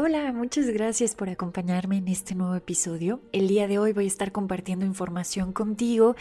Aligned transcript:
Hola, 0.00 0.32
muchas 0.32 0.68
gracias 0.68 1.16
por 1.16 1.28
acompañarme 1.28 1.96
en 1.96 2.06
este 2.06 2.36
nuevo 2.36 2.54
episodio. 2.54 3.20
El 3.32 3.48
día 3.48 3.66
de 3.66 3.80
hoy 3.80 3.92
voy 3.92 4.04
a 4.04 4.06
estar 4.06 4.30
compartiendo 4.30 4.86
información 4.86 5.52
contigo. 5.52 6.14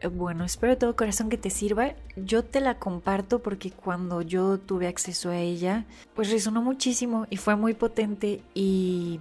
Eh, 0.00 0.08
bueno, 0.08 0.44
espero 0.44 0.72
de 0.72 0.80
todo 0.80 0.96
corazón 0.96 1.28
que 1.28 1.38
te 1.38 1.48
sirva. 1.48 1.94
Yo 2.16 2.44
te 2.44 2.60
la 2.60 2.80
comparto 2.80 3.38
porque 3.38 3.70
cuando 3.70 4.20
yo 4.20 4.58
tuve 4.58 4.88
acceso 4.88 5.30
a 5.30 5.38
ella, 5.38 5.86
pues 6.16 6.32
resonó 6.32 6.60
muchísimo 6.60 7.28
y 7.30 7.36
fue 7.36 7.54
muy 7.54 7.72
potente 7.72 8.42
y 8.52 9.20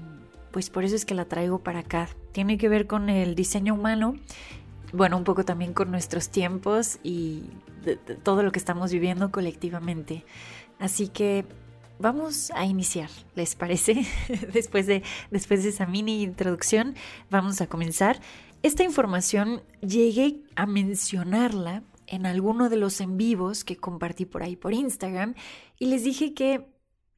pues 0.50 0.72
por 0.72 0.84
eso 0.86 0.96
es 0.96 1.06
que 1.06 1.14
la 1.14 1.26
traigo 1.26 1.60
para 1.60 1.82
acá. 1.82 2.10
Tiene 2.32 2.58
que 2.58 2.68
ver 2.68 2.88
con 2.88 3.10
el 3.10 3.36
diseño 3.36 3.76
humano, 3.76 4.16
bueno, 4.92 5.18
un 5.18 5.24
poco 5.24 5.46
también 5.46 5.74
con 5.74 5.92
nuestros 5.92 6.30
tiempos 6.30 6.98
y 7.04 7.44
todo 8.24 8.42
lo 8.42 8.52
que 8.52 8.58
estamos 8.58 8.92
viviendo 8.92 9.30
colectivamente. 9.32 10.26
Así 10.80 11.10
que 11.10 11.46
vamos 12.00 12.52
a 12.56 12.66
iniciar, 12.66 13.10
¿les 13.36 13.56
parece? 13.56 14.06
después, 14.54 14.88
de, 14.88 15.04
después 15.30 15.64
de 15.64 15.70
esa 15.70 15.86
mini 15.86 16.24
introducción, 16.24 16.96
vamos 17.30 17.62
a 17.62 17.68
comenzar. 17.68 18.20
Esta 18.64 18.84
información 18.84 19.62
llegué 19.82 20.42
a 20.56 20.66
mencionarla 20.66 21.84
en 22.08 22.26
alguno 22.26 22.70
de 22.70 22.78
los 22.78 23.00
en 23.02 23.18
vivos 23.18 23.64
que 23.64 23.78
compartí 23.78 24.26
por 24.26 24.42
ahí 24.42 24.56
por 24.56 24.74
Instagram 24.74 25.36
y 25.78 25.86
les 25.86 26.04
dije 26.04 26.34
que 26.34 26.66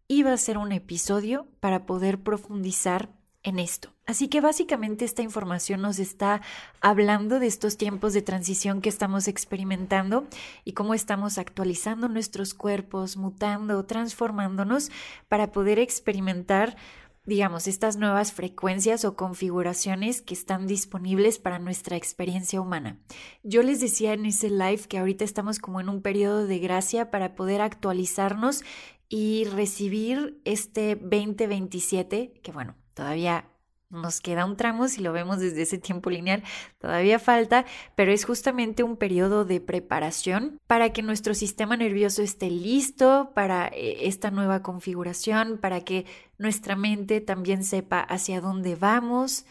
iba 0.07 0.33
a 0.33 0.37
ser 0.37 0.57
un 0.57 0.71
episodio 0.73 1.47
para 1.61 1.85
poder 1.85 2.19
profundizar 2.19 3.09
en 3.43 3.59
esto. 3.59 3.89
Así 4.05 4.27
que 4.27 4.41
básicamente 4.41 5.05
esta 5.05 5.21
información 5.21 5.81
nos 5.81 5.99
está 5.99 6.41
hablando 6.79 7.39
de 7.39 7.47
estos 7.47 7.77
tiempos 7.77 8.13
de 8.13 8.21
transición 8.21 8.81
que 8.81 8.89
estamos 8.89 9.27
experimentando 9.27 10.27
y 10.63 10.73
cómo 10.73 10.93
estamos 10.93 11.37
actualizando 11.37 12.07
nuestros 12.07 12.53
cuerpos, 12.53 13.17
mutando, 13.17 13.85
transformándonos 13.85 14.91
para 15.27 15.51
poder 15.51 15.79
experimentar 15.79 16.75
digamos, 17.23 17.67
estas 17.67 17.97
nuevas 17.97 18.33
frecuencias 18.33 19.05
o 19.05 19.15
configuraciones 19.15 20.21
que 20.21 20.33
están 20.33 20.65
disponibles 20.65 21.37
para 21.37 21.59
nuestra 21.59 21.95
experiencia 21.95 22.59
humana. 22.59 22.99
Yo 23.43 23.61
les 23.61 23.79
decía 23.79 24.13
en 24.13 24.25
ese 24.25 24.49
live 24.49 24.87
que 24.89 24.97
ahorita 24.97 25.23
estamos 25.23 25.59
como 25.59 25.79
en 25.79 25.89
un 25.89 26.01
periodo 26.01 26.47
de 26.47 26.57
gracia 26.57 27.11
para 27.11 27.35
poder 27.35 27.61
actualizarnos 27.61 28.63
y 29.07 29.43
recibir 29.43 30.41
este 30.45 30.95
2027, 30.95 32.33
que 32.41 32.51
bueno, 32.51 32.75
todavía 32.93 33.45
nos 33.89 34.21
queda 34.21 34.45
un 34.45 34.55
tramo, 34.55 34.87
si 34.87 35.01
lo 35.01 35.11
vemos 35.11 35.39
desde 35.39 35.63
ese 35.63 35.77
tiempo 35.77 36.09
lineal, 36.09 36.43
todavía 36.79 37.19
falta, 37.19 37.65
pero 37.95 38.11
es 38.11 38.23
justamente 38.23 38.83
un 38.83 38.95
periodo 38.95 39.43
de 39.43 39.59
preparación 39.59 40.59
para 40.65 40.93
que 40.93 41.01
nuestro 41.01 41.33
sistema 41.33 41.75
nervioso 41.75 42.21
esté 42.21 42.49
listo 42.49 43.31
para 43.35 43.67
eh, 43.67 44.07
esta 44.07 44.31
nueva 44.31 44.63
configuración, 44.63 45.57
para 45.57 45.81
que 45.81 46.05
nuestra 46.37 46.75
mente 46.75 47.19
también 47.19 47.65
sepa 47.65 47.99
hacia 47.99 48.39
dónde 48.39 48.75
vamos 48.75 49.45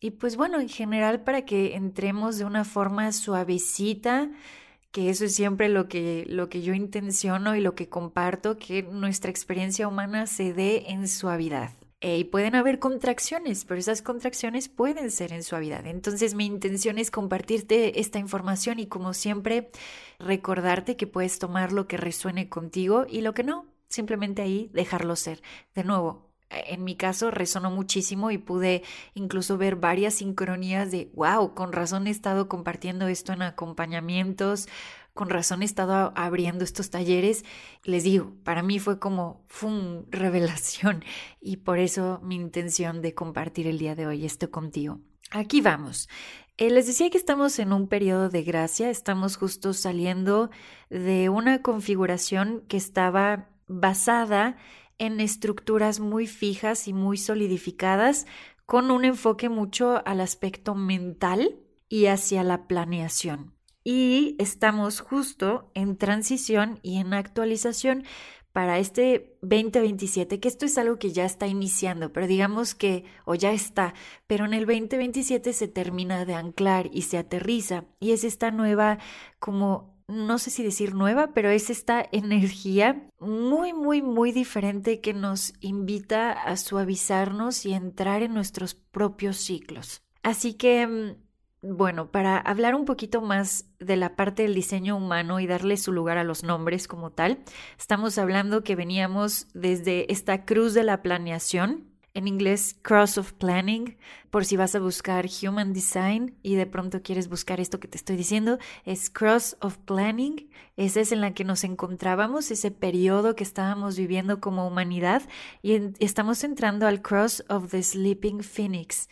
y 0.00 0.12
pues 0.12 0.36
bueno, 0.36 0.60
en 0.60 0.68
general 0.70 1.20
para 1.20 1.44
que 1.44 1.76
entremos 1.76 2.38
de 2.38 2.46
una 2.46 2.64
forma 2.64 3.12
suavecita, 3.12 4.30
que 4.92 5.10
eso 5.10 5.26
es 5.26 5.34
siempre 5.34 5.68
lo 5.68 5.88
que, 5.88 6.24
lo 6.26 6.48
que 6.48 6.62
yo 6.62 6.72
intenciono 6.72 7.54
y 7.54 7.60
lo 7.60 7.74
que 7.74 7.88
comparto, 7.90 8.58
que 8.58 8.82
nuestra 8.82 9.30
experiencia 9.30 9.86
humana 9.86 10.26
se 10.26 10.54
dé 10.54 10.84
en 10.88 11.06
suavidad. 11.06 11.70
Eh, 12.02 12.18
y 12.18 12.24
pueden 12.24 12.54
haber 12.54 12.78
contracciones, 12.78 13.66
pero 13.66 13.78
esas 13.78 14.00
contracciones 14.00 14.70
pueden 14.70 15.10
ser 15.10 15.32
en 15.32 15.42
suavidad. 15.42 15.86
Entonces 15.86 16.34
mi 16.34 16.46
intención 16.46 16.96
es 16.96 17.10
compartirte 17.10 18.00
esta 18.00 18.18
información 18.18 18.78
y 18.78 18.86
como 18.86 19.12
siempre 19.12 19.70
recordarte 20.18 20.96
que 20.96 21.06
puedes 21.06 21.38
tomar 21.38 21.72
lo 21.72 21.86
que 21.88 21.98
resuene 21.98 22.48
contigo 22.48 23.04
y 23.06 23.20
lo 23.20 23.34
que 23.34 23.44
no, 23.44 23.66
simplemente 23.90 24.40
ahí 24.40 24.70
dejarlo 24.72 25.14
ser. 25.14 25.42
De 25.74 25.84
nuevo, 25.84 26.30
en 26.50 26.84
mi 26.84 26.96
caso 26.96 27.30
resonó 27.30 27.70
muchísimo 27.70 28.30
y 28.30 28.38
pude 28.38 28.82
incluso 29.14 29.58
ver 29.58 29.76
varias 29.76 30.14
sincronías 30.14 30.90
de, 30.90 31.10
wow, 31.14 31.54
con 31.54 31.72
razón 31.72 32.06
he 32.06 32.10
estado 32.10 32.48
compartiendo 32.48 33.08
esto 33.08 33.32
en 33.32 33.42
acompañamientos 33.42 34.68
con 35.14 35.30
razón 35.30 35.62
he 35.62 35.64
estado 35.64 36.12
abriendo 36.16 36.64
estos 36.64 36.90
talleres. 36.90 37.44
Les 37.84 38.04
digo, 38.04 38.32
para 38.44 38.62
mí 38.62 38.78
fue 38.78 38.98
como 38.98 39.44
¡fum! 39.48 40.04
revelación 40.10 41.04
y 41.40 41.58
por 41.58 41.78
eso 41.78 42.20
mi 42.22 42.36
intención 42.36 43.02
de 43.02 43.14
compartir 43.14 43.66
el 43.66 43.78
día 43.78 43.94
de 43.94 44.06
hoy 44.06 44.24
esto 44.24 44.50
contigo. 44.50 45.00
Aquí 45.30 45.60
vamos. 45.60 46.08
Eh, 46.56 46.70
les 46.70 46.86
decía 46.86 47.08
que 47.08 47.18
estamos 47.18 47.58
en 47.58 47.72
un 47.72 47.88
periodo 47.88 48.28
de 48.28 48.42
gracia, 48.42 48.90
estamos 48.90 49.36
justo 49.36 49.72
saliendo 49.72 50.50
de 50.90 51.28
una 51.28 51.62
configuración 51.62 52.64
que 52.68 52.76
estaba 52.76 53.48
basada 53.66 54.56
en 54.98 55.20
estructuras 55.20 56.00
muy 56.00 56.26
fijas 56.26 56.86
y 56.86 56.92
muy 56.92 57.16
solidificadas, 57.16 58.26
con 58.66 58.90
un 58.90 59.04
enfoque 59.04 59.48
mucho 59.48 60.02
al 60.04 60.20
aspecto 60.20 60.74
mental 60.74 61.56
y 61.88 62.06
hacia 62.06 62.44
la 62.44 62.66
planeación 62.66 63.54
y 63.84 64.36
estamos 64.38 65.00
justo 65.00 65.70
en 65.74 65.96
transición 65.96 66.78
y 66.82 66.98
en 66.98 67.14
actualización 67.14 68.04
para 68.52 68.78
este 68.78 69.36
2027, 69.42 70.40
que 70.40 70.48
esto 70.48 70.66
es 70.66 70.76
algo 70.76 70.98
que 70.98 71.12
ya 71.12 71.24
está 71.24 71.46
iniciando, 71.46 72.12
pero 72.12 72.26
digamos 72.26 72.74
que, 72.74 73.04
o 73.24 73.34
ya 73.34 73.52
está, 73.52 73.94
pero 74.26 74.44
en 74.44 74.54
el 74.54 74.66
2027 74.66 75.52
se 75.52 75.68
termina 75.68 76.24
de 76.24 76.34
anclar 76.34 76.90
y 76.92 77.02
se 77.02 77.18
aterriza, 77.18 77.84
y 78.00 78.10
es 78.10 78.24
esta 78.24 78.50
nueva, 78.50 78.98
como, 79.38 79.94
no 80.08 80.38
sé 80.38 80.50
si 80.50 80.64
decir 80.64 80.94
nueva, 80.94 81.32
pero 81.32 81.50
es 81.50 81.70
esta 81.70 82.04
energía 82.10 83.08
muy, 83.20 83.72
muy, 83.72 84.02
muy 84.02 84.32
diferente 84.32 85.00
que 85.00 85.14
nos 85.14 85.54
invita 85.60 86.32
a 86.32 86.56
suavizarnos 86.56 87.64
y 87.66 87.74
entrar 87.74 88.22
en 88.24 88.34
nuestros 88.34 88.74
propios 88.74 89.36
ciclos. 89.36 90.02
Así 90.24 90.54
que 90.54 90.86
mm, 90.86 91.29
bueno, 91.62 92.10
para 92.10 92.38
hablar 92.38 92.74
un 92.74 92.86
poquito 92.86 93.20
más 93.20 93.66
de 93.78 93.96
la 93.96 94.16
parte 94.16 94.42
del 94.42 94.54
diseño 94.54 94.96
humano 94.96 95.40
y 95.40 95.46
darle 95.46 95.76
su 95.76 95.92
lugar 95.92 96.16
a 96.16 96.24
los 96.24 96.42
nombres 96.42 96.88
como 96.88 97.10
tal, 97.10 97.40
estamos 97.78 98.16
hablando 98.16 98.64
que 98.64 98.76
veníamos 98.76 99.46
desde 99.52 100.10
esta 100.10 100.44
cruz 100.46 100.72
de 100.72 100.84
la 100.84 101.02
planeación, 101.02 101.90
en 102.12 102.26
inglés 102.26 102.76
Cross 102.82 103.18
of 103.18 103.32
Planning, 103.34 103.96
por 104.30 104.44
si 104.44 104.56
vas 104.56 104.74
a 104.74 104.80
buscar 104.80 105.26
Human 105.42 105.72
Design 105.72 106.34
y 106.42 106.56
de 106.56 106.66
pronto 106.66 107.02
quieres 107.02 107.28
buscar 107.28 107.60
esto 107.60 107.78
que 107.78 107.88
te 107.88 107.98
estoy 107.98 108.16
diciendo, 108.16 108.58
es 108.84 109.10
Cross 109.10 109.56
of 109.60 109.78
Planning, 109.78 110.50
esa 110.76 111.00
es 111.00 111.12
en 111.12 111.20
la 111.20 111.34
que 111.34 111.44
nos 111.44 111.62
encontrábamos, 111.62 112.50
ese 112.50 112.70
periodo 112.70 113.36
que 113.36 113.44
estábamos 113.44 113.96
viviendo 113.96 114.40
como 114.40 114.66
humanidad 114.66 115.22
y 115.62 115.78
estamos 116.00 116.42
entrando 116.42 116.86
al 116.86 117.00
Cross 117.00 117.44
of 117.48 117.70
the 117.70 117.82
Sleeping 117.82 118.42
Phoenix 118.42 119.08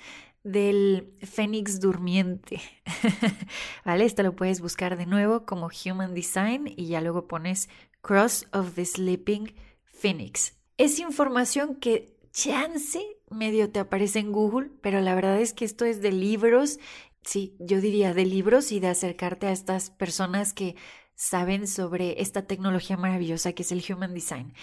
del 0.52 1.12
Fénix 1.22 1.80
durmiente. 1.80 2.60
¿Vale? 3.84 4.04
Esto 4.04 4.22
lo 4.22 4.34
puedes 4.34 4.60
buscar 4.60 4.96
de 4.96 5.06
nuevo 5.06 5.44
como 5.44 5.68
Human 5.84 6.14
Design 6.14 6.72
y 6.76 6.86
ya 6.86 7.00
luego 7.00 7.28
pones 7.28 7.68
Cross 8.00 8.46
of 8.52 8.74
the 8.74 8.84
Sleeping 8.84 9.54
Phoenix. 9.84 10.56
Es 10.76 10.98
información 10.98 11.76
que 11.76 12.16
chance 12.32 13.00
medio 13.30 13.70
te 13.70 13.80
aparece 13.80 14.20
en 14.20 14.32
Google, 14.32 14.70
pero 14.80 15.00
la 15.00 15.14
verdad 15.14 15.40
es 15.40 15.52
que 15.52 15.64
esto 15.64 15.84
es 15.84 16.00
de 16.00 16.12
libros, 16.12 16.78
sí, 17.22 17.56
yo 17.58 17.80
diría 17.80 18.14
de 18.14 18.24
libros 18.24 18.72
y 18.72 18.80
de 18.80 18.88
acercarte 18.88 19.46
a 19.46 19.52
estas 19.52 19.90
personas 19.90 20.52
que 20.52 20.76
saben 21.14 21.66
sobre 21.66 22.22
esta 22.22 22.46
tecnología 22.46 22.96
maravillosa 22.96 23.52
que 23.52 23.62
es 23.62 23.72
el 23.72 23.84
Human 23.88 24.14
Design. 24.14 24.54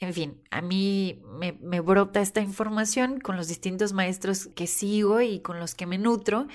En 0.00 0.14
fin, 0.14 0.40
a 0.50 0.62
mí 0.62 1.20
me, 1.60 1.80
brota 1.80 2.20
esta 2.20 2.40
información 2.40 3.18
con 3.18 3.36
los 3.36 3.48
distintos 3.48 3.92
maestros 3.92 4.48
que 4.54 4.68
sigo 4.68 5.20
y 5.20 5.40
con 5.40 5.58
los 5.58 5.74
que 5.74 5.86
me 5.86 5.98
nutro. 5.98 6.46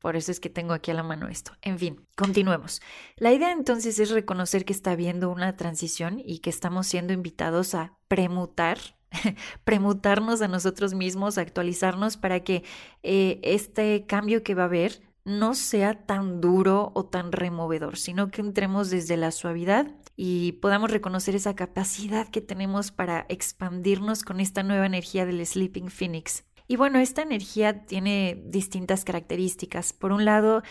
Por 0.00 0.16
eso 0.16 0.30
es 0.30 0.40
que 0.40 0.50
tengo 0.50 0.74
aquí 0.74 0.90
a 0.90 0.94
la 0.94 1.02
mano 1.02 1.28
esto. 1.28 1.52
En 1.62 1.78
fin, 1.78 2.06
continuemos. 2.16 2.82
La 3.16 3.32
idea 3.32 3.52
entonces 3.52 3.98
es 3.98 4.10
reconocer 4.10 4.66
que 4.66 4.72
está 4.72 4.92
habiendo 4.92 5.30
una 5.30 5.56
transición 5.56 6.20
y 6.22 6.38
que 6.38 6.50
estamos 6.50 6.86
siendo 6.86 7.14
invitados 7.14 7.74
a 7.74 7.96
premutar, 8.08 8.78
premutarnos 9.64 10.42
a 10.42 10.48
nosotros 10.48 10.92
mismos, 10.92 11.38
actualizarnos 11.38 12.18
para 12.18 12.40
que 12.40 12.64
eh, 13.02 13.40
este 13.42 14.04
cambio 14.06 14.42
que 14.42 14.54
va 14.54 14.64
a 14.64 14.66
haber 14.66 15.09
no 15.38 15.54
sea 15.54 15.94
tan 16.06 16.40
duro 16.40 16.92
o 16.94 17.04
tan 17.04 17.32
removedor, 17.32 17.96
sino 17.96 18.30
que 18.30 18.40
entremos 18.40 18.90
desde 18.90 19.16
la 19.16 19.30
suavidad 19.30 19.86
y 20.16 20.52
podamos 20.52 20.90
reconocer 20.90 21.34
esa 21.34 21.54
capacidad 21.54 22.28
que 22.28 22.40
tenemos 22.40 22.90
para 22.90 23.26
expandirnos 23.28 24.24
con 24.24 24.40
esta 24.40 24.62
nueva 24.62 24.86
energía 24.86 25.24
del 25.24 25.44
Sleeping 25.46 25.88
Phoenix. 25.88 26.44
Y 26.66 26.76
bueno, 26.76 26.98
esta 26.98 27.22
energía 27.22 27.86
tiene 27.86 28.42
distintas 28.46 29.04
características. 29.04 29.92
Por 29.92 30.12
un 30.12 30.24
lado, 30.24 30.62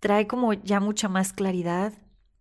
trae 0.00 0.26
como 0.26 0.52
ya 0.52 0.80
mucha 0.80 1.08
más 1.08 1.32
claridad, 1.32 1.92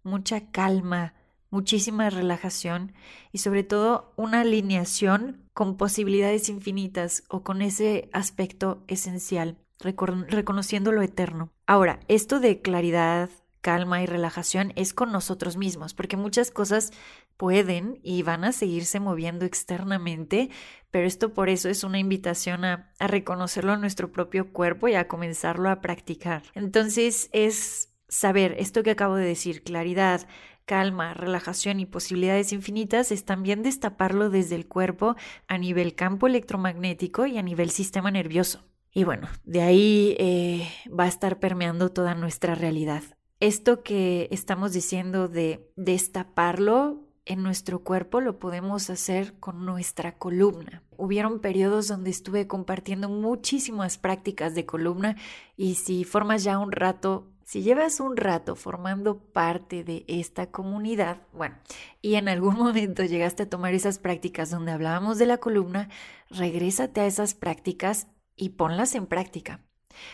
mucha 0.03 0.51
calma, 0.51 1.13
muchísima 1.49 2.09
relajación 2.09 2.93
y 3.31 3.39
sobre 3.39 3.63
todo 3.63 4.13
una 4.15 4.41
alineación 4.41 5.49
con 5.53 5.77
posibilidades 5.77 6.49
infinitas 6.49 7.23
o 7.29 7.43
con 7.43 7.61
ese 7.61 8.09
aspecto 8.13 8.83
esencial, 8.87 9.57
reconociendo 9.83 10.91
lo 10.91 11.01
eterno. 11.01 11.51
Ahora, 11.67 11.99
esto 12.07 12.39
de 12.39 12.61
claridad, 12.61 13.29
calma 13.61 14.01
y 14.01 14.05
relajación 14.05 14.73
es 14.75 14.93
con 14.93 15.11
nosotros 15.11 15.57
mismos, 15.57 15.93
porque 15.93 16.17
muchas 16.17 16.51
cosas 16.51 16.91
pueden 17.37 17.99
y 18.03 18.23
van 18.23 18.43
a 18.43 18.51
seguirse 18.51 18.99
moviendo 18.99 19.45
externamente, 19.45 20.49
pero 20.89 21.07
esto 21.07 21.33
por 21.33 21.49
eso 21.49 21.69
es 21.69 21.83
una 21.83 21.99
invitación 21.99 22.65
a, 22.65 22.91
a 22.99 23.07
reconocerlo 23.07 23.73
en 23.73 23.81
nuestro 23.81 24.11
propio 24.11 24.51
cuerpo 24.51 24.87
y 24.87 24.95
a 24.95 25.07
comenzarlo 25.07 25.69
a 25.69 25.81
practicar. 25.81 26.43
Entonces 26.55 27.29
es 27.31 27.93
saber 28.09 28.55
esto 28.59 28.83
que 28.83 28.91
acabo 28.91 29.15
de 29.15 29.25
decir, 29.25 29.63
claridad, 29.63 30.27
calma, 30.65 31.13
relajación 31.13 31.79
y 31.79 31.85
posibilidades 31.85 32.53
infinitas 32.53 33.11
es 33.11 33.25
también 33.25 33.63
destaparlo 33.63 34.29
desde 34.29 34.55
el 34.55 34.67
cuerpo 34.67 35.15
a 35.47 35.57
nivel 35.57 35.95
campo 35.95 36.27
electromagnético 36.27 37.25
y 37.25 37.37
a 37.37 37.41
nivel 37.41 37.71
sistema 37.71 38.11
nervioso. 38.11 38.70
Y 38.93 39.03
bueno, 39.03 39.27
de 39.43 39.61
ahí 39.61 40.15
eh, 40.19 40.69
va 40.87 41.05
a 41.05 41.09
estar 41.09 41.39
permeando 41.39 41.89
toda 41.89 42.13
nuestra 42.13 42.55
realidad. 42.55 43.03
Esto 43.39 43.83
que 43.83 44.27
estamos 44.31 44.73
diciendo 44.73 45.27
de 45.27 45.71
destaparlo 45.75 47.07
en 47.25 47.43
nuestro 47.43 47.83
cuerpo 47.83 48.19
lo 48.19 48.39
podemos 48.39 48.89
hacer 48.89 49.39
con 49.39 49.65
nuestra 49.65 50.17
columna. 50.17 50.83
Hubieron 50.97 51.39
periodos 51.39 51.87
donde 51.87 52.09
estuve 52.09 52.47
compartiendo 52.47 53.09
muchísimas 53.09 53.97
prácticas 53.97 54.55
de 54.55 54.65
columna 54.65 55.15
y 55.55 55.75
si 55.75 56.03
formas 56.03 56.43
ya 56.43 56.57
un 56.57 56.71
rato 56.71 57.27
si 57.43 57.63
llevas 57.63 57.99
un 57.99 58.15
rato 58.15 58.55
formando 58.55 59.17
parte 59.19 59.83
de 59.83 60.05
esta 60.07 60.51
comunidad, 60.51 61.17
bueno, 61.33 61.57
y 62.01 62.15
en 62.15 62.29
algún 62.29 62.55
momento 62.57 63.03
llegaste 63.03 63.43
a 63.43 63.49
tomar 63.49 63.73
esas 63.73 63.99
prácticas 63.99 64.49
donde 64.49 64.71
hablábamos 64.71 65.17
de 65.17 65.25
la 65.25 65.37
columna, 65.37 65.89
regrésate 66.29 67.01
a 67.01 67.07
esas 67.07 67.33
prácticas 67.33 68.07
y 68.35 68.49
ponlas 68.49 68.95
en 68.95 69.07
práctica 69.07 69.63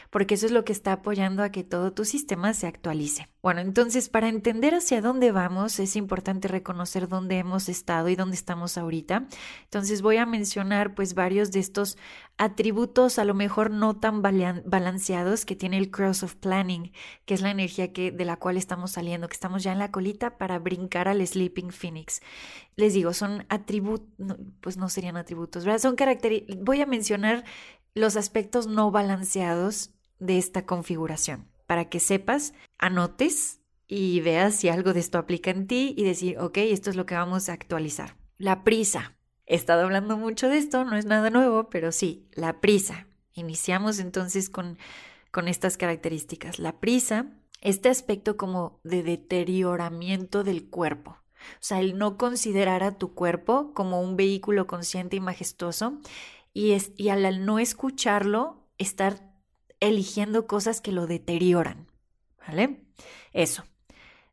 porque 0.10 0.36
eso 0.36 0.46
es 0.46 0.52
lo 0.52 0.66
que 0.66 0.74
está 0.74 0.94
apoyando 0.94 1.44
a 1.44 1.52
que 1.52 1.64
todo 1.64 1.94
tu 1.94 2.06
sistema 2.06 2.54
se 2.54 2.68
actualice. 2.68 3.30
Bueno, 3.42 3.62
entonces 3.62 4.10
para 4.10 4.30
entender 4.30 4.74
hacia 4.76 5.02
dónde 5.02 5.32
vamos 5.32 5.80
es 5.80 5.96
importante 5.96 6.48
reconocer 6.48 7.08
dónde 7.08 7.38
hemos 7.38 7.70
estado 7.70 8.10
y 8.10 8.16
dónde 8.16 8.36
estamos 8.36 8.78
ahorita. 8.78 9.28
Entonces 9.64 10.02
voy 10.02 10.18
a 10.18 10.26
mencionar 10.26 10.96
pues 10.96 11.14
varios 11.14 11.52
de 11.52 11.60
estos 11.60 11.98
atributos 12.38 13.18
a 13.20 13.26
lo 13.26 13.34
mejor 13.34 13.72
no 13.72 13.96
tan 13.96 14.22
balanceados 14.22 15.46
que 15.46 15.56
tiene 15.56 15.78
el 15.78 15.90
cross 15.90 16.24
of 16.24 16.36
planning, 16.36 16.92
que 17.26 17.34
es 17.34 17.42
la 17.42 17.52
energía 17.52 17.94
que 17.94 18.12
de 18.12 18.26
la 18.26 18.38
cual 18.38 18.58
estamos 18.58 18.92
saliendo, 18.92 19.28
que 19.28 19.34
estamos 19.34 19.64
ya 19.64 19.72
en 19.72 19.80
la 19.80 19.92
colita 19.92 20.38
para 20.38 20.60
brincar 20.60 21.08
al 21.08 21.26
sleeping 21.26 21.72
phoenix. 21.72 22.22
Les 22.76 22.94
digo, 22.94 23.14
son 23.14 23.46
atributos, 23.50 24.08
pues 24.62 24.78
no 24.78 24.88
serían 24.88 25.18
atributos, 25.18 25.66
¿verdad? 25.66 25.80
Son 25.80 25.96
características, 25.96 26.64
voy 26.64 26.82
a 26.82 26.86
mencionar 26.86 27.44
los 27.98 28.16
aspectos 28.16 28.68
no 28.68 28.92
balanceados 28.92 29.92
de 30.20 30.38
esta 30.38 30.66
configuración, 30.66 31.48
para 31.66 31.90
que 31.90 32.00
sepas, 32.00 32.54
anotes 32.78 33.62
y 33.88 34.20
veas 34.22 34.56
si 34.56 34.70
algo 34.70 34.94
de 34.94 35.00
esto 35.00 35.18
aplica 35.18 35.52
en 35.52 35.68
ti 35.68 35.94
y 35.98 36.04
decir, 36.04 36.38
ok, 36.40 36.58
esto 36.58 36.90
es 36.90 36.96
lo 36.96 37.06
que 37.06 37.16
vamos 37.16 37.50
a 37.50 37.54
actualizar. 37.54 38.18
La 38.38 38.64
prisa. 38.64 39.16
He 39.46 39.56
estado 39.56 39.84
hablando 39.84 40.18
mucho 40.18 40.50
de 40.50 40.58
esto, 40.58 40.84
no 40.84 40.98
es 40.98 41.06
nada 41.06 41.30
nuevo, 41.30 41.70
pero 41.70 41.92
sí, 41.92 42.28
la 42.34 42.60
prisa. 42.60 43.08
Iniciamos 43.34 44.00
entonces 44.00 44.50
con, 44.50 44.78
con 45.32 45.48
estas 45.48 45.78
características. 45.78 46.60
La 46.60 46.80
prisa, 46.80 47.28
este 47.62 47.88
aspecto 47.90 48.36
como 48.36 48.82
de 48.84 49.04
deterioramiento 49.04 50.44
del 50.44 50.70
cuerpo. 50.70 51.18
O 51.54 51.62
sea, 51.62 51.80
el 51.80 51.98
no 51.98 52.18
considerar 52.18 52.84
a 52.84 52.98
tu 52.98 53.14
cuerpo 53.14 53.74
como 53.74 54.02
un 54.02 54.18
vehículo 54.18 54.68
consciente 54.68 55.16
y 55.16 55.20
majestuoso 55.22 56.00
y, 56.58 57.10
al 57.10 57.46
no 57.46 57.60
escucharlo, 57.60 58.66
estar 58.80 59.32
eligiendo 59.80 60.48
cosas 60.48 60.82
que 60.82 60.92
lo 60.92 61.06
deterioran. 61.06 61.86
¿Vale? 62.48 62.84
Eso. 63.32 63.64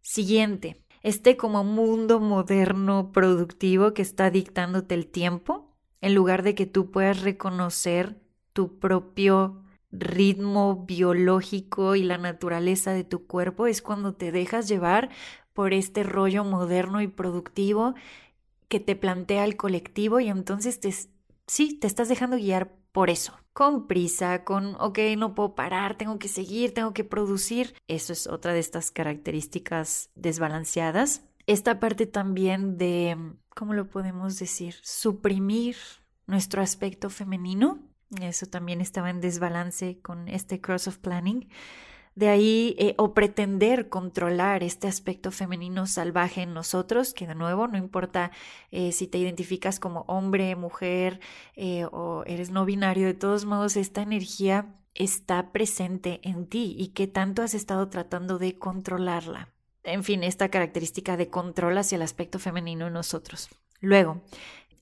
Siguiente, 0.00 0.82
este 1.02 1.36
como 1.36 1.64
mundo 1.64 2.20
moderno 2.20 3.12
productivo 3.12 3.92
que 3.92 4.00
está 4.00 4.30
dictándote 4.30 4.94
el 4.94 5.06
tiempo, 5.06 5.76
en 6.00 6.14
lugar 6.14 6.42
de 6.42 6.54
que 6.54 6.64
tú 6.64 6.90
puedas 6.90 7.20
reconocer 7.20 8.18
tu 8.54 8.78
propio 8.78 9.62
ritmo 9.90 10.86
biológico 10.86 11.94
y 11.94 12.04
la 12.04 12.16
naturaleza 12.16 12.92
de 12.92 13.04
tu 13.04 13.26
cuerpo, 13.26 13.66
es 13.66 13.82
cuando 13.82 14.14
te 14.14 14.32
dejas 14.32 14.66
llevar 14.66 15.10
por 15.52 15.74
este 15.74 16.02
rollo 16.02 16.42
moderno 16.42 17.02
y 17.02 17.06
productivo 17.06 17.94
que 18.68 18.80
te 18.80 18.96
plantea 18.96 19.44
el 19.44 19.56
colectivo 19.56 20.20
y 20.20 20.28
entonces 20.28 20.80
te, 20.80 20.90
sí, 21.46 21.78
te 21.78 21.86
estás 21.86 22.08
dejando 22.08 22.36
guiar 22.36 22.76
por 22.92 23.10
eso, 23.10 23.36
con 23.52 23.86
prisa, 23.86 24.44
con, 24.44 24.76
ok, 24.80 24.98
no 25.18 25.34
puedo 25.34 25.54
parar, 25.54 25.96
tengo 25.96 26.18
que 26.18 26.28
seguir, 26.28 26.72
tengo 26.74 26.92
que 26.92 27.04
producir. 27.04 27.74
Eso 27.88 28.12
es 28.12 28.26
otra 28.26 28.52
de 28.52 28.60
estas 28.60 28.90
características 28.90 30.10
desbalanceadas. 30.14 31.22
Esta 31.46 31.80
parte 31.80 32.06
también 32.06 32.78
de, 32.78 33.16
¿cómo 33.54 33.74
lo 33.74 33.88
podemos 33.88 34.38
decir? 34.38 34.76
Suprimir 34.82 35.76
nuestro 36.26 36.62
aspecto 36.62 37.10
femenino. 37.10 37.80
Eso 38.20 38.46
también 38.46 38.80
estaba 38.80 39.10
en 39.10 39.20
desbalance 39.20 39.98
con 40.00 40.28
este 40.28 40.60
cross 40.60 40.86
of 40.86 40.98
planning. 40.98 41.48
De 42.14 42.28
ahí, 42.28 42.76
eh, 42.78 42.94
o 42.96 43.12
pretender 43.12 43.88
controlar 43.88 44.62
este 44.62 44.86
aspecto 44.86 45.32
femenino 45.32 45.86
salvaje 45.86 46.42
en 46.42 46.54
nosotros, 46.54 47.12
que 47.12 47.26
de 47.26 47.34
nuevo, 47.34 47.66
no 47.66 47.76
importa 47.76 48.30
eh, 48.70 48.92
si 48.92 49.08
te 49.08 49.18
identificas 49.18 49.80
como 49.80 50.04
hombre, 50.06 50.54
mujer 50.54 51.18
eh, 51.56 51.86
o 51.90 52.22
eres 52.26 52.50
no 52.50 52.64
binario, 52.64 53.06
de 53.06 53.14
todos 53.14 53.46
modos, 53.46 53.76
esta 53.76 54.02
energía 54.02 54.76
está 54.94 55.50
presente 55.50 56.20
en 56.22 56.46
ti 56.46 56.76
y 56.78 56.88
que 56.88 57.08
tanto 57.08 57.42
has 57.42 57.52
estado 57.52 57.88
tratando 57.88 58.38
de 58.38 58.58
controlarla. 58.58 59.52
En 59.82 60.04
fin, 60.04 60.22
esta 60.22 60.48
característica 60.48 61.16
de 61.16 61.28
control 61.28 61.76
hacia 61.78 61.96
el 61.96 62.02
aspecto 62.02 62.38
femenino 62.38 62.86
en 62.86 62.92
nosotros. 62.92 63.48
Luego, 63.80 64.22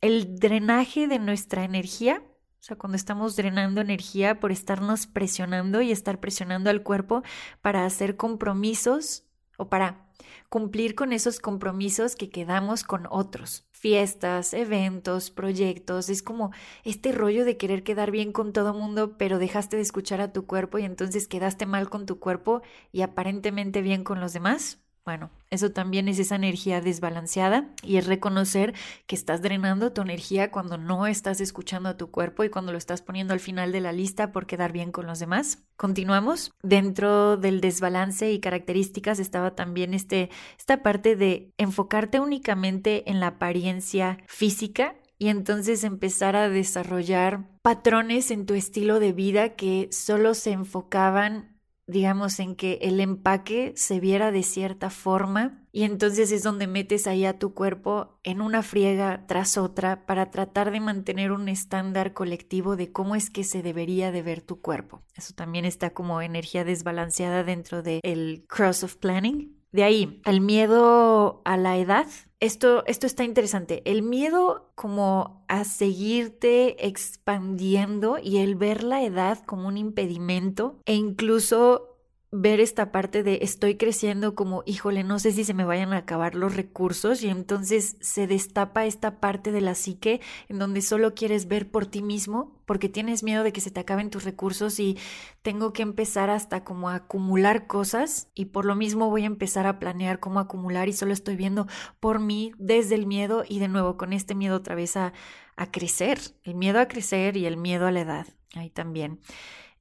el 0.03 0.39
drenaje 0.39 1.09
de 1.09 1.19
nuestra 1.19 1.65
energía 1.65 2.23
o 2.63 2.65
sea, 2.65 2.77
cuando 2.79 2.95
estamos 2.95 3.35
drenando 3.35 3.81
energía 3.81 4.39
por 4.39 4.53
estarnos 4.53 5.09
presionando 5.09 5.83
y 5.83 5.91
estar 5.91 6.21
presionando 6.21 6.71
al 6.71 6.85
cuerpo 6.85 7.25
para 7.61 7.85
hacer 7.85 8.17
compromisos 8.17 9.25
o 9.59 9.69
para 9.69 10.07
cumplir 10.49 10.95
con 10.95 11.13
esos 11.13 11.41
compromisos 11.41 12.15
que 12.15 12.31
quedamos 12.31 12.85
con 12.85 13.09
otros. 13.11 13.67
Fiestas, 13.73 14.55
eventos, 14.55 15.33
proyectos, 15.33 16.09
es 16.09 16.23
como 16.23 16.53
este 16.85 17.11
rollo 17.11 17.45
de 17.45 17.57
querer 17.57 17.83
quedar 17.83 18.13
bien 18.13 18.31
con 18.31 18.53
todo 18.53 18.75
mundo, 18.75 19.19
pero 19.19 19.41
dejaste 19.41 19.75
de 19.75 19.83
escuchar 19.83 20.21
a 20.21 20.33
tu 20.33 20.47
cuerpo 20.47 20.79
y 20.79 20.85
entonces 20.85 21.27
quedaste 21.27 21.67
mal 21.67 21.91
con 21.91 22.07
tu 22.07 22.21
cuerpo 22.21 22.63
y 22.93 23.03
aparentemente 23.03 23.83
bien 23.83 24.05
con 24.05 24.21
los 24.21 24.35
demás. 24.35 24.82
Bueno, 25.05 25.31
eso 25.51 25.73
también 25.73 26.07
es 26.07 26.21
esa 26.21 26.37
energía 26.37 26.81
desbalanceada 26.81 27.69
y 27.83 27.97
es 27.97 28.07
reconocer 28.07 28.73
que 29.09 29.17
estás 29.17 29.43
drenando 29.43 29.93
tu 29.93 30.01
energía 30.01 30.53
cuando 30.53 30.79
no 30.79 31.09
estás 31.09 31.41
escuchando 31.41 31.89
a 31.89 31.97
tu 31.97 32.13
cuerpo 32.13 32.45
y 32.45 32.51
cuando 32.51 32.71
lo 32.71 32.79
estás 32.79 33.03
poniendo 33.03 33.35
al 33.35 33.41
final 33.41 33.73
de 33.73 33.81
la 33.81 33.91
lista 33.91 34.31
por 34.31 34.47
quedar 34.47 34.71
bien 34.71 34.93
con 34.93 35.07
los 35.07 35.19
demás. 35.19 35.59
Continuamos. 35.77 36.53
Dentro 36.63 37.37
del 37.37 37.61
desbalance 37.61 38.31
y 38.31 38.39
características 38.39 39.19
estaba 39.19 39.57
también 39.57 39.93
este, 39.93 40.31
esta 40.57 40.85
parte 40.85 41.17
de 41.17 41.51
enfocarte 41.59 42.21
únicamente 42.21 43.11
en 43.11 43.19
la 43.19 43.27
apariencia 43.27 44.19
física 44.29 44.95
y 45.19 45.29
entonces 45.29 45.83
empezar 45.83 46.37
a 46.37 46.49
desarrollar 46.49 47.49
patrones 47.63 48.31
en 48.31 48.47
tu 48.47 48.55
estilo 48.55 49.01
de 49.01 49.13
vida 49.13 49.51
que 49.57 49.89
solo 49.91 50.35
se 50.35 50.53
enfocaban 50.53 51.52
digamos, 51.93 52.41
en 52.41 52.57
que 52.57 52.79
el 52.83 52.99
empaque 52.99 53.73
se 53.77 54.01
viera 54.01 54.33
de 54.33 54.43
cierta 54.43 54.91
forma 54.91 55.63
y 55.71 55.85
entonces 55.85 56.33
es 56.33 56.43
donde 56.43 56.67
metes 56.67 57.07
ahí 57.07 57.25
a 57.25 57.39
tu 57.39 57.55
cuerpo 57.55 58.19
en 58.25 58.41
una 58.41 58.63
friega 58.63 59.25
tras 59.27 59.57
otra 59.57 60.05
para 60.05 60.31
tratar 60.31 60.71
de 60.71 60.81
mantener 60.81 61.33
un 61.33 61.49
estándar 61.49 62.13
colectivo 62.13 62.77
de 62.77 62.93
cómo 62.93 63.15
es 63.15 63.31
que 63.31 63.45
se 63.45 63.63
debería 63.63 64.13
de 64.13 64.23
ver 64.23 64.43
tu 64.43 64.61
cuerpo. 64.61 65.03
Eso 65.15 65.33
también 65.35 65.65
está 65.65 65.91
como 65.91 66.21
energía 66.21 66.65
desbalanceada 66.65 67.45
dentro 67.45 67.83
del 67.83 68.45
cross 68.49 68.85
of 68.85 68.97
planning. 68.97 69.62
De 69.73 69.85
ahí, 69.85 70.21
el 70.27 70.43
miedo 70.43 71.41
a 71.45 71.57
la 71.57 71.79
edad. 71.79 72.07
Esto, 72.41 72.85
esto 72.87 73.07
está 73.07 73.25
interesante. 73.25 73.83
El 73.91 74.03
miedo 74.03 74.71
como 74.75 75.45
a 75.49 75.65
seguirte 75.65 76.87
expandiendo 76.87 78.19
y 78.23 78.39
el 78.39 78.55
ver 78.55 78.85
la 78.85 79.03
edad 79.03 79.43
como 79.47 79.69
un 79.69 79.79
impedimento 79.79 80.77
e 80.85 80.95
incluso 80.95 81.92
ver 82.35 82.61
esta 82.61 82.91
parte 82.93 83.23
de 83.23 83.41
estoy 83.43 83.77
creciendo 83.77 84.35
como, 84.35 84.63
híjole, 84.65 85.05
no 85.05 85.19
sé 85.19 85.33
si 85.33 85.45
se 85.45 85.53
me 85.53 85.67
vayan 85.67 85.93
a 85.93 85.99
acabar 85.99 86.35
los 86.35 86.57
recursos 86.57 87.23
y 87.23 87.29
entonces 87.29 87.99
se 88.01 88.27
destapa 88.27 88.87
esta 88.87 89.21
parte 89.21 89.53
de 89.53 89.61
la 89.61 89.75
psique 89.75 90.23
en 90.49 90.59
donde 90.59 90.81
solo 90.81 91.15
quieres 91.15 91.47
ver 91.47 91.71
por 91.71 91.85
ti 91.85 92.03
mismo 92.03 92.59
porque 92.65 92.89
tienes 92.89 93.23
miedo 93.23 93.45
de 93.45 93.53
que 93.53 93.61
se 93.61 93.71
te 93.71 93.81
acaben 93.81 94.09
tus 94.09 94.25
recursos 94.25 94.81
y 94.81 94.97
tengo 95.43 95.75
que 95.75 95.83
empezar 95.83 96.31
hasta 96.31 96.65
como 96.65 96.89
a 96.89 96.95
acumular 96.95 97.67
cosas 97.67 98.31
y 98.35 98.47
por 98.47 98.65
lo 98.65 98.77
mismo 98.77 99.11
voy 99.11 99.25
a 99.25 99.27
empezar 99.27 99.67
a 99.67 99.79
planear 99.79 100.19
cómo 100.19 100.41
acumular 100.41 100.89
y 100.89 100.95
solo 100.95 101.13
estoy 101.13 101.37
viendo 101.37 101.67
por 102.01 102.19
mí 102.19 102.53
desde 102.57 102.95
el 102.95 103.07
miedo 103.07 103.45
y 103.47 103.59
de 103.59 103.69
nuevo 103.69 103.99
con 103.99 104.15
este 104.15 104.35
miedo 104.35 104.57
otra 104.57 104.75
vez 104.75 104.97
a, 104.97 105.13
a 105.57 105.71
crecer, 105.71 106.19
el 106.45 106.55
miedo 106.55 106.81
a 106.81 106.89
crecer 106.89 107.37
y 107.37 107.45
el 107.45 107.59
miedo 107.59 107.87
a 107.87 107.93
la 107.93 108.01
edad, 108.01 108.27
ahí 108.55 108.71
también. 108.71 109.21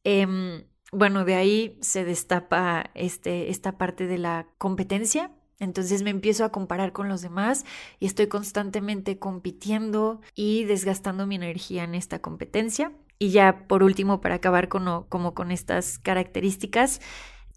Eh, 0.04 0.66
bueno, 0.92 1.24
de 1.24 1.36
ahí 1.36 1.78
se 1.82 2.04
destapa 2.04 2.92
este, 2.96 3.50
esta 3.50 3.78
parte 3.78 4.08
de 4.08 4.18
la 4.18 4.48
competencia. 4.58 5.32
Entonces 5.60 6.02
me 6.04 6.10
empiezo 6.10 6.44
a 6.44 6.52
comparar 6.52 6.92
con 6.92 7.08
los 7.08 7.22
demás 7.22 7.66
y 8.00 8.08
estoy 8.08 8.28
constantemente 8.28 9.20
compitiendo 9.20 10.20
y 10.34 10.64
desgastando 10.66 11.28
mi 11.28 11.36
energía 11.36 11.84
en 11.84 11.96
esta 11.96 12.20
competencia. 12.20 12.92
Y 13.20 13.30
ya 13.30 13.68
por 13.68 13.84
último, 13.84 14.20
para 14.20 14.36
acabar 14.36 14.68
con, 14.68 15.04
como 15.04 15.34
con 15.34 15.52
estas 15.52 16.00
características, 16.00 17.00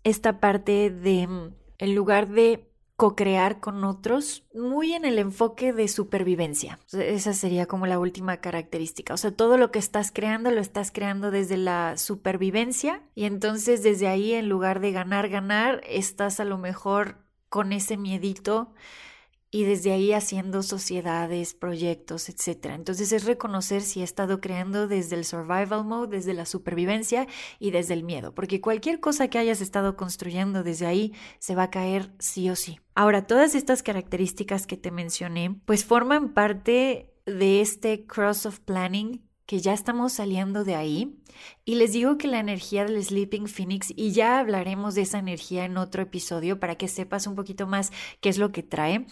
esta 0.05 0.39
parte 0.39 0.91
de, 0.91 1.27
mm, 1.27 1.55
en 1.79 1.95
lugar 1.95 2.29
de 2.29 2.71
co-crear 2.97 3.59
con 3.59 3.83
otros, 3.85 4.45
muy 4.55 4.93
en 4.93 5.05
el 5.05 5.19
enfoque 5.19 5.73
de 5.73 5.89
supervivencia. 5.89 6.79
Esa 6.93 7.33
sería 7.33 7.67
como 7.67 7.87
la 7.87 7.99
última 7.99 8.37
característica. 8.37 9.15
O 9.15 9.17
sea, 9.17 9.33
todo 9.33 9.57
lo 9.59 9.71
que 9.73 9.81
estás 9.81 10.13
creando 10.13 10.51
lo 10.51 10.61
estás 10.61 10.93
creando 10.93 11.31
desde 11.31 11.57
la 11.57 11.97
supervivencia 11.97 13.03
y 13.15 13.25
entonces 13.25 13.83
desde 13.83 14.07
ahí 14.07 14.33
en 14.33 14.49
lugar 14.49 14.81
de 14.81 14.93
ganar, 14.93 15.29
ganar, 15.29 15.81
estás 15.89 16.39
a 16.39 16.45
lo 16.45 16.57
mejor 16.57 17.19
con 17.49 17.73
ese 17.73 17.97
miedito 17.97 18.73
y 19.55 19.63
desde 19.63 19.93
ahí 19.93 20.13
haciendo 20.13 20.65
sociedades, 20.65 21.55
proyectos, 21.55 22.29
etc. 22.29 22.73
Entonces 22.75 23.13
es 23.13 23.25
reconocer 23.25 23.83
si 23.83 24.01
he 24.01 24.03
estado 24.03 24.41
creando 24.41 24.89
desde 24.89 25.15
el 25.15 25.25
survival 25.25 25.85
mode, 25.85 26.17
desde 26.17 26.35
la 26.35 26.45
supervivencia 26.45 27.29
y 27.61 27.71
desde 27.71 27.95
el 27.95 28.03
miedo, 28.03 28.35
porque 28.35 28.61
cualquier 28.61 28.99
cosa 28.99 29.29
que 29.29 29.39
hayas 29.39 29.61
estado 29.61 29.97
construyendo 29.97 30.65
desde 30.65 30.87
ahí 30.87 31.13
se 31.39 31.55
va 31.55 31.63
a 31.63 31.71
caer 31.71 32.11
sí 32.19 32.51
o 32.51 32.57
sí. 32.57 32.81
Ahora, 32.97 33.29
todas 33.29 33.55
estas 33.55 33.85
características 33.85 34.67
que 34.67 34.77
te 34.77 34.91
mencioné, 34.91 35.55
pues 35.67 35.85
forman 35.85 36.35
parte 36.35 37.15
de 37.25 37.61
este 37.61 38.07
cross 38.07 38.47
of 38.47 38.59
planning 38.59 39.23
que 39.47 39.61
ya 39.61 39.73
estamos 39.73 40.15
saliendo 40.15 40.65
de 40.65 40.75
ahí 40.75 41.21
y 41.65 41.77
les 41.77 41.93
digo 41.93 42.19
que 42.19 42.29
la 42.29 42.41
energía 42.41 42.85
del 42.85 43.03
Sleeping 43.03 43.47
Phoenix, 43.47 43.93
y 43.95 44.13
ya 44.13 44.39
hablaremos 44.39 44.95
de 44.95 45.03
esa 45.03 45.19
energía 45.19 45.65
en 45.65 45.77
otro 45.77 46.03
episodio 46.03 46.59
para 46.59 46.77
que 46.77 46.89
sepas 46.89 47.27
un 47.27 47.35
poquito 47.35 47.67
más 47.67 47.93
qué 48.21 48.29
es 48.29 48.39
lo 48.39 48.53
que 48.53 48.63
trae, 48.63 49.07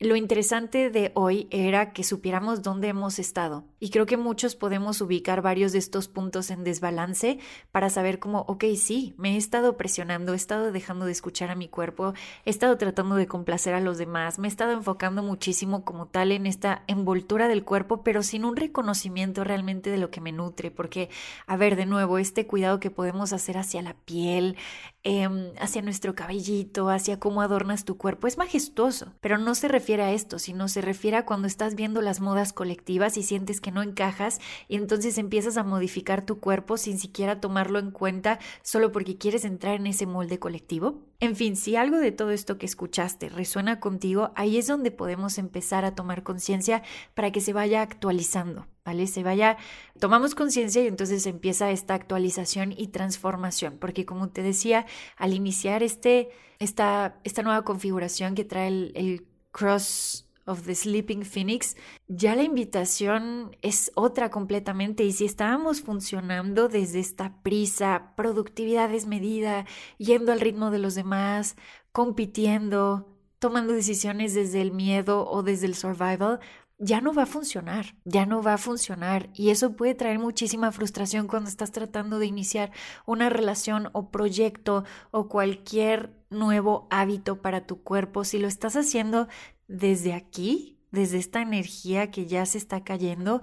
lo 0.00 0.16
interesante 0.16 0.88
de 0.88 1.12
hoy 1.14 1.46
era 1.50 1.92
que 1.92 2.04
supiéramos 2.04 2.62
dónde 2.62 2.88
hemos 2.88 3.18
estado. 3.18 3.66
Y 3.80 3.90
creo 3.90 4.06
que 4.06 4.16
muchos 4.16 4.56
podemos 4.56 5.02
ubicar 5.02 5.42
varios 5.42 5.72
de 5.72 5.78
estos 5.78 6.08
puntos 6.08 6.50
en 6.50 6.64
desbalance 6.64 7.38
para 7.70 7.90
saber 7.90 8.18
cómo, 8.18 8.46
ok, 8.48 8.64
sí, 8.78 9.14
me 9.18 9.34
he 9.34 9.36
estado 9.36 9.76
presionando, 9.76 10.32
he 10.32 10.36
estado 10.36 10.72
dejando 10.72 11.04
de 11.04 11.12
escuchar 11.12 11.50
a 11.50 11.54
mi 11.54 11.68
cuerpo, 11.68 12.14
he 12.46 12.50
estado 12.50 12.78
tratando 12.78 13.16
de 13.16 13.26
complacer 13.26 13.74
a 13.74 13.80
los 13.80 13.98
demás, 13.98 14.38
me 14.38 14.48
he 14.48 14.50
estado 14.50 14.72
enfocando 14.72 15.22
muchísimo 15.22 15.84
como 15.84 16.06
tal 16.06 16.32
en 16.32 16.46
esta 16.46 16.82
envoltura 16.86 17.46
del 17.46 17.64
cuerpo, 17.64 18.02
pero 18.02 18.22
sin 18.22 18.46
un 18.46 18.56
reconocimiento 18.56 19.44
realmente 19.44 19.90
de 19.90 19.98
lo 19.98 20.10
que 20.10 20.22
me 20.22 20.32
nutre, 20.32 20.70
porque, 20.70 21.10
a 21.46 21.58
ver, 21.58 21.76
de 21.76 21.84
nuevo, 21.84 22.16
este 22.16 22.46
cuidado 22.46 22.80
que 22.80 22.90
podemos 22.90 23.34
hacer 23.34 23.58
hacia 23.58 23.82
la 23.82 23.92
piel, 23.92 24.56
Em, 25.02 25.54
hacia 25.58 25.80
nuestro 25.80 26.14
cabellito, 26.14 26.90
hacia 26.90 27.18
cómo 27.18 27.40
adornas 27.40 27.86
tu 27.86 27.96
cuerpo. 27.96 28.26
Es 28.26 28.36
majestuoso, 28.36 29.14
pero 29.22 29.38
no 29.38 29.54
se 29.54 29.66
refiere 29.66 30.02
a 30.02 30.12
esto, 30.12 30.38
sino 30.38 30.68
se 30.68 30.82
refiere 30.82 31.16
a 31.16 31.24
cuando 31.24 31.46
estás 31.46 31.74
viendo 31.74 32.02
las 32.02 32.20
modas 32.20 32.52
colectivas 32.52 33.16
y 33.16 33.22
sientes 33.22 33.62
que 33.62 33.70
no 33.70 33.82
encajas 33.82 34.40
y 34.68 34.76
entonces 34.76 35.16
empiezas 35.16 35.56
a 35.56 35.64
modificar 35.64 36.26
tu 36.26 36.38
cuerpo 36.38 36.76
sin 36.76 36.98
siquiera 36.98 37.40
tomarlo 37.40 37.78
en 37.78 37.92
cuenta 37.92 38.40
solo 38.62 38.92
porque 38.92 39.16
quieres 39.16 39.46
entrar 39.46 39.76
en 39.76 39.86
ese 39.86 40.04
molde 40.04 40.38
colectivo. 40.38 41.09
En 41.20 41.36
fin, 41.36 41.54
si 41.54 41.76
algo 41.76 41.98
de 41.98 42.12
todo 42.12 42.30
esto 42.30 42.56
que 42.56 42.64
escuchaste 42.64 43.28
resuena 43.28 43.78
contigo, 43.78 44.32
ahí 44.36 44.56
es 44.56 44.66
donde 44.66 44.90
podemos 44.90 45.36
empezar 45.36 45.84
a 45.84 45.94
tomar 45.94 46.22
conciencia 46.22 46.82
para 47.14 47.30
que 47.30 47.42
se 47.42 47.52
vaya 47.52 47.82
actualizando. 47.82 48.66
¿vale? 48.86 49.06
Se 49.06 49.22
vaya, 49.22 49.58
tomamos 49.98 50.34
conciencia 50.34 50.82
y 50.82 50.86
entonces 50.86 51.26
empieza 51.26 51.70
esta 51.70 51.94
actualización 51.94 52.72
y 52.72 52.88
transformación, 52.88 53.76
porque 53.78 54.06
como 54.06 54.30
te 54.30 54.42
decía, 54.42 54.86
al 55.16 55.34
iniciar 55.34 55.82
este, 55.82 56.30
esta, 56.58 57.20
esta 57.22 57.42
nueva 57.42 57.64
configuración 57.64 58.34
que 58.34 58.44
trae 58.44 58.68
el, 58.68 58.92
el 58.94 59.26
Cross 59.52 60.29
of 60.50 60.64
the 60.66 60.74
Sleeping 60.74 61.24
Phoenix, 61.24 61.76
ya 62.08 62.34
la 62.34 62.42
invitación 62.42 63.56
es 63.62 63.92
otra 63.94 64.30
completamente 64.30 65.04
y 65.04 65.12
si 65.12 65.24
estábamos 65.24 65.80
funcionando 65.80 66.68
desde 66.68 66.98
esta 66.98 67.40
prisa, 67.42 68.12
productividad 68.16 68.90
desmedida, 68.90 69.64
yendo 69.98 70.32
al 70.32 70.40
ritmo 70.40 70.70
de 70.70 70.78
los 70.78 70.94
demás, 70.94 71.56
compitiendo, 71.92 73.16
tomando 73.38 73.72
decisiones 73.72 74.34
desde 74.34 74.60
el 74.60 74.72
miedo 74.72 75.28
o 75.30 75.42
desde 75.42 75.66
el 75.66 75.74
survival, 75.74 76.40
ya 76.82 77.02
no 77.02 77.12
va 77.12 77.24
a 77.24 77.26
funcionar, 77.26 77.94
ya 78.04 78.24
no 78.24 78.42
va 78.42 78.54
a 78.54 78.58
funcionar 78.58 79.28
y 79.34 79.50
eso 79.50 79.76
puede 79.76 79.94
traer 79.94 80.18
muchísima 80.18 80.72
frustración 80.72 81.26
cuando 81.26 81.50
estás 81.50 81.72
tratando 81.72 82.18
de 82.18 82.26
iniciar 82.26 82.72
una 83.04 83.28
relación 83.28 83.90
o 83.92 84.10
proyecto 84.10 84.84
o 85.10 85.28
cualquier 85.28 86.18
nuevo 86.30 86.88
hábito 86.90 87.42
para 87.42 87.66
tu 87.66 87.82
cuerpo. 87.82 88.24
Si 88.24 88.38
lo 88.38 88.48
estás 88.48 88.76
haciendo 88.76 89.28
desde 89.70 90.14
aquí, 90.14 90.80
desde 90.90 91.18
esta 91.18 91.40
energía 91.40 92.10
que 92.10 92.26
ya 92.26 92.44
se 92.44 92.58
está 92.58 92.82
cayendo, 92.82 93.40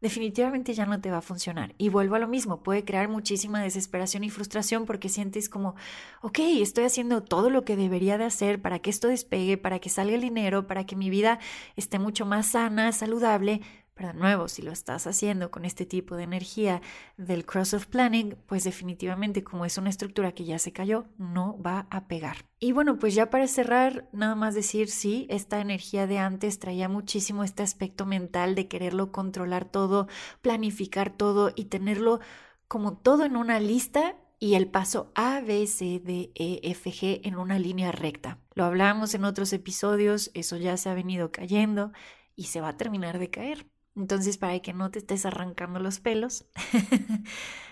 definitivamente 0.00 0.74
ya 0.74 0.86
no 0.86 1.00
te 1.00 1.10
va 1.10 1.18
a 1.18 1.22
funcionar. 1.22 1.74
Y 1.78 1.88
vuelvo 1.88 2.16
a 2.16 2.18
lo 2.18 2.26
mismo, 2.26 2.64
puede 2.64 2.84
crear 2.84 3.08
muchísima 3.08 3.62
desesperación 3.62 4.24
y 4.24 4.30
frustración 4.30 4.86
porque 4.86 5.08
sientes 5.08 5.48
como, 5.48 5.76
ok, 6.20 6.40
estoy 6.60 6.84
haciendo 6.84 7.22
todo 7.22 7.48
lo 7.48 7.64
que 7.64 7.76
debería 7.76 8.18
de 8.18 8.24
hacer 8.24 8.60
para 8.60 8.80
que 8.80 8.90
esto 8.90 9.06
despegue, 9.06 9.56
para 9.56 9.78
que 9.78 9.88
salga 9.88 10.16
el 10.16 10.20
dinero, 10.20 10.66
para 10.66 10.84
que 10.84 10.96
mi 10.96 11.10
vida 11.10 11.38
esté 11.76 12.00
mucho 12.00 12.26
más 12.26 12.48
sana, 12.48 12.90
saludable, 12.90 13.60
pero 13.98 14.12
de 14.12 14.18
nuevo, 14.20 14.46
si 14.46 14.62
lo 14.62 14.70
estás 14.70 15.08
haciendo 15.08 15.50
con 15.50 15.64
este 15.64 15.84
tipo 15.84 16.14
de 16.14 16.22
energía 16.22 16.82
del 17.16 17.44
cross 17.44 17.74
of 17.74 17.86
planning, 17.86 18.36
pues 18.46 18.62
definitivamente 18.62 19.42
como 19.42 19.64
es 19.64 19.76
una 19.76 19.90
estructura 19.90 20.30
que 20.30 20.44
ya 20.44 20.60
se 20.60 20.72
cayó, 20.72 21.06
no 21.18 21.60
va 21.60 21.88
a 21.90 22.06
pegar. 22.06 22.46
Y 22.60 22.70
bueno, 22.70 23.00
pues 23.00 23.16
ya 23.16 23.28
para 23.28 23.48
cerrar, 23.48 24.08
nada 24.12 24.36
más 24.36 24.54
decir, 24.54 24.88
sí, 24.88 25.26
esta 25.30 25.60
energía 25.60 26.06
de 26.06 26.20
antes 26.20 26.60
traía 26.60 26.88
muchísimo 26.88 27.42
este 27.42 27.64
aspecto 27.64 28.06
mental 28.06 28.54
de 28.54 28.68
quererlo 28.68 29.10
controlar 29.10 29.64
todo, 29.64 30.06
planificar 30.42 31.10
todo 31.10 31.50
y 31.56 31.64
tenerlo 31.64 32.20
como 32.68 32.98
todo 32.98 33.24
en 33.24 33.36
una 33.36 33.58
lista 33.58 34.14
y 34.38 34.54
el 34.54 34.70
paso 34.70 35.10
A, 35.16 35.40
B, 35.40 35.66
C, 35.66 35.98
D, 35.98 36.30
E, 36.36 36.60
F, 36.62 36.88
G 36.92 37.20
en 37.24 37.34
una 37.34 37.58
línea 37.58 37.90
recta. 37.90 38.38
Lo 38.54 38.64
hablamos 38.64 39.12
en 39.14 39.24
otros 39.24 39.52
episodios, 39.52 40.30
eso 40.34 40.56
ya 40.56 40.76
se 40.76 40.88
ha 40.88 40.94
venido 40.94 41.32
cayendo 41.32 41.90
y 42.36 42.44
se 42.44 42.60
va 42.60 42.68
a 42.68 42.76
terminar 42.76 43.18
de 43.18 43.30
caer. 43.30 43.66
Entonces, 43.98 44.38
para 44.38 44.58
que 44.60 44.72
no 44.72 44.90
te 44.90 45.00
estés 45.00 45.26
arrancando 45.26 45.80
los 45.80 45.98
pelos, 45.98 46.46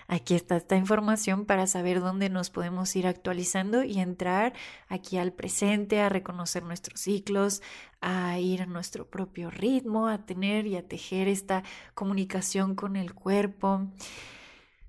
aquí 0.07 0.35
está 0.35 0.57
esta 0.57 0.75
información 0.75 1.45
para 1.45 1.67
saber 1.67 2.01
dónde 2.01 2.29
nos 2.29 2.49
podemos 2.49 2.93
ir 2.95 3.07
actualizando 3.07 3.83
y 3.83 3.99
entrar 3.99 4.53
aquí 4.89 5.17
al 5.17 5.31
presente, 5.31 6.01
a 6.01 6.09
reconocer 6.09 6.63
nuestros 6.63 6.99
ciclos, 6.99 7.61
a 8.01 8.37
ir 8.39 8.61
a 8.61 8.65
nuestro 8.65 9.09
propio 9.09 9.49
ritmo, 9.49 10.07
a 10.07 10.25
tener 10.25 10.67
y 10.67 10.75
a 10.75 10.87
tejer 10.87 11.29
esta 11.29 11.63
comunicación 11.93 12.75
con 12.75 12.97
el 12.97 13.13
cuerpo, 13.13 13.87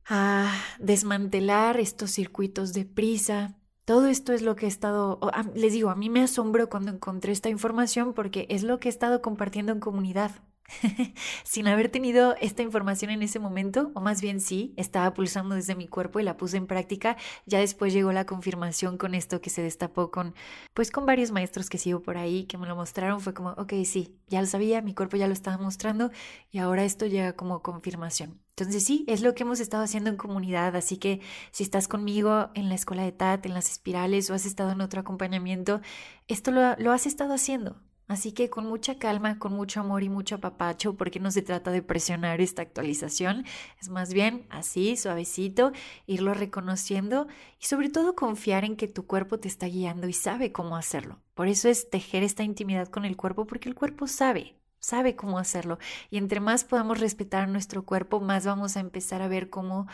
a 0.07 0.53
desmantelar 0.81 1.79
estos 1.79 2.11
circuitos 2.11 2.73
de 2.73 2.85
prisa, 2.85 3.59
todo 3.85 4.07
esto 4.07 4.35
es 4.35 4.43
lo 4.43 4.55
que 4.55 4.67
he 4.67 4.69
estado, 4.69 5.19
les 5.55 5.73
digo, 5.73 5.89
a 5.89 5.95
mí 5.95 6.11
me 6.11 6.21
asombro 6.21 6.69
cuando 6.69 6.91
encontré 6.91 7.33
esta 7.33 7.49
información 7.49 8.13
porque 8.13 8.47
es 8.51 8.63
lo 8.63 8.81
que 8.81 8.89
he 8.89 8.91
estado 8.91 9.23
compartiendo 9.23 9.73
en 9.73 9.81
comunidad. 9.81 10.33
sin 11.45 11.67
haber 11.67 11.89
tenido 11.89 12.37
esta 12.41 12.63
información 12.63 13.11
en 13.11 13.23
ese 13.23 13.39
momento, 13.39 13.91
o 13.95 14.01
más 14.01 14.21
bien 14.21 14.41
sí, 14.41 14.75
estaba 14.77 15.15
pulsando 15.15 15.55
desde 15.55 15.75
mi 15.75 15.89
cuerpo 15.89 16.21
y 16.21 16.23
la 16.23 16.37
puse 16.37 16.57
en 16.57 16.67
práctica, 16.67 17.17
ya 17.47 17.59
después 17.59 17.93
llegó 17.93 18.13
la 18.13 18.27
confirmación 18.27 18.99
con 18.99 19.15
esto 19.15 19.41
que 19.41 19.51
se 19.51 19.63
destapó 19.63 20.11
con, 20.11 20.35
pues 20.75 20.91
con 20.91 21.07
varios 21.07 21.31
maestros 21.31 21.71
que 21.71 21.79
sigo 21.79 22.03
por 22.03 22.19
ahí, 22.19 22.45
que 22.45 22.59
me 22.59 22.67
lo 22.67 22.77
mostraron, 22.77 23.21
fue 23.21 23.35
como, 23.35 23.51
ok, 23.51 23.73
sí, 23.85 24.17
ya 24.29 24.41
lo 24.41 24.47
sabía, 24.47 24.83
mi 24.83 24.95
cuerpo 24.95 25.17
ya 25.17 25.27
lo 25.27 25.33
estaba 25.33 25.59
mostrando 25.59 26.11
y 26.51 26.59
ahora 26.59 26.85
esto 26.85 27.07
llega 27.07 27.33
como 27.35 27.63
confirmación. 27.63 28.41
Entonces 28.51 28.85
sí, 28.85 29.05
es 29.07 29.23
lo 29.23 29.35
que 29.35 29.45
hemos 29.45 29.61
estado 29.61 29.85
haciendo 29.85 30.11
en 30.11 30.17
comunidad, 30.17 30.75
así 30.75 30.97
que 30.97 31.21
si 31.53 31.63
estás 31.63 31.87
conmigo 31.87 32.51
en 32.55 32.69
la 32.69 32.75
escuela 32.75 33.05
de 33.05 33.13
TAT, 33.13 33.47
en 33.47 33.55
las 33.55 33.71
espirales 33.71 34.29
o 34.31 34.35
has 34.35 34.47
estado 34.47 34.73
en 34.73 34.81
otro 34.81 35.01
acompañamiento, 35.01 35.81
esto 36.27 36.51
lo, 36.51 36.75
lo 36.77 36.93
has 36.93 37.07
estado 37.07 37.35
haciendo, 37.35 37.81
Así 38.09 38.33
que 38.33 38.49
con 38.49 38.67
mucha 38.67 38.99
calma, 38.99 39.39
con 39.39 39.53
mucho 39.53 39.81
amor 39.81 40.03
y 40.03 40.09
mucho 40.09 40.37
apapacho, 40.37 40.95
porque 40.95 41.21
no 41.21 41.31
se 41.31 41.43
trata 41.43 41.71
de 41.71 41.83
presionar 41.83 42.41
esta 42.41 42.63
actualización, 42.63 43.45
es 43.81 43.91
más 43.91 44.15
bien 44.15 44.47
así, 44.49 44.97
suavecito, 44.97 45.73
irlo 46.07 46.33
reconociendo 46.33 47.29
y 47.61 47.67
sobre 47.67 47.91
todo 47.91 48.15
confiar 48.15 48.65
en 48.65 48.77
que 48.77 48.89
tu 48.89 49.07
cuerpo 49.07 49.39
te 49.39 49.49
está 49.49 49.67
guiando 49.67 50.09
y 50.09 50.15
sabe 50.15 50.53
cómo 50.53 50.77
hacerlo. 50.77 51.21
Por 51.35 51.49
eso 51.49 51.69
es 51.69 51.91
tejer 51.91 52.23
esta 52.23 52.43
intimidad 52.43 52.89
con 52.89 53.05
el 53.05 53.17
cuerpo, 53.17 53.47
porque 53.47 53.69
el 53.69 53.75
cuerpo 53.75 54.07
sabe, 54.07 54.57
sabe 54.81 55.15
cómo 55.15 55.39
hacerlo. 55.39 55.79
Y 56.11 56.17
entre 56.17 56.41
más 56.41 56.65
podamos 56.65 56.99
respetar 56.99 57.47
nuestro 57.49 57.85
cuerpo, 57.85 58.21
más 58.21 58.47
vamos 58.47 58.79
a 58.79 58.81
empezar 58.81 59.21
a 59.21 59.29
ver 59.29 59.51
cómo 59.51 59.87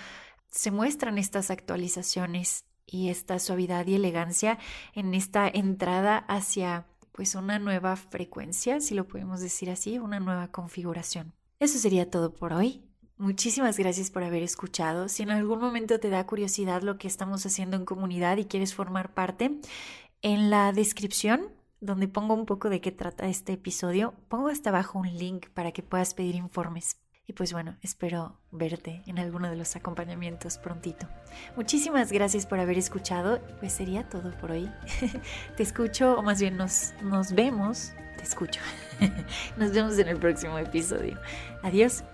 se 0.50 0.70
muestran 0.70 1.18
estas 1.18 1.50
actualizaciones 1.50 2.64
y 2.86 3.08
esta 3.08 3.38
suavidad 3.40 3.86
y 3.86 3.96
elegancia 3.96 4.58
en 4.94 5.14
esta 5.14 5.48
entrada 5.48 6.18
hacia 6.18 6.86
pues 7.14 7.36
una 7.36 7.60
nueva 7.60 7.94
frecuencia, 7.94 8.80
si 8.80 8.94
lo 8.94 9.06
podemos 9.06 9.40
decir 9.40 9.70
así, 9.70 10.00
una 10.00 10.18
nueva 10.18 10.48
configuración. 10.48 11.32
Eso 11.60 11.78
sería 11.78 12.10
todo 12.10 12.34
por 12.34 12.52
hoy. 12.52 12.82
Muchísimas 13.16 13.78
gracias 13.78 14.10
por 14.10 14.24
haber 14.24 14.42
escuchado. 14.42 15.08
Si 15.08 15.22
en 15.22 15.30
algún 15.30 15.60
momento 15.60 16.00
te 16.00 16.10
da 16.10 16.26
curiosidad 16.26 16.82
lo 16.82 16.98
que 16.98 17.06
estamos 17.06 17.46
haciendo 17.46 17.76
en 17.76 17.84
comunidad 17.84 18.38
y 18.38 18.46
quieres 18.46 18.74
formar 18.74 19.14
parte, 19.14 19.60
en 20.22 20.50
la 20.50 20.72
descripción, 20.72 21.50
donde 21.80 22.08
pongo 22.08 22.34
un 22.34 22.46
poco 22.46 22.68
de 22.68 22.80
qué 22.80 22.90
trata 22.90 23.28
este 23.28 23.52
episodio, 23.52 24.14
pongo 24.26 24.48
hasta 24.48 24.70
abajo 24.70 24.98
un 24.98 25.16
link 25.16 25.50
para 25.50 25.70
que 25.70 25.84
puedas 25.84 26.14
pedir 26.14 26.34
informes. 26.34 26.96
Y 27.26 27.32
pues 27.32 27.52
bueno, 27.52 27.76
espero 27.82 28.38
verte 28.50 29.02
en 29.06 29.18
alguno 29.18 29.48
de 29.48 29.56
los 29.56 29.76
acompañamientos 29.76 30.58
prontito. 30.58 31.08
Muchísimas 31.56 32.12
gracias 32.12 32.46
por 32.46 32.60
haber 32.60 32.76
escuchado. 32.76 33.40
Pues 33.60 33.72
sería 33.72 34.08
todo 34.08 34.30
por 34.38 34.50
hoy. 34.50 34.70
te 35.56 35.62
escucho, 35.62 36.18
o 36.18 36.22
más 36.22 36.40
bien 36.40 36.56
nos, 36.56 36.92
nos 37.02 37.32
vemos. 37.32 37.92
Te 38.18 38.24
escucho. 38.24 38.60
nos 39.56 39.72
vemos 39.72 39.98
en 39.98 40.08
el 40.08 40.18
próximo 40.18 40.58
episodio. 40.58 41.18
Adiós. 41.62 42.04